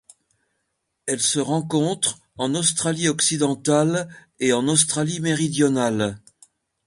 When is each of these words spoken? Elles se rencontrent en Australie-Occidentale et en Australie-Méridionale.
Elles 1.05 1.21
se 1.21 1.37
rencontrent 1.37 2.17
en 2.39 2.55
Australie-Occidentale 2.55 4.07
et 4.39 4.51
en 4.51 4.67
Australie-Méridionale. 4.67 6.17